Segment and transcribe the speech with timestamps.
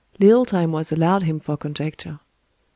[0.19, 2.19] Little time was allowed him for conjecture.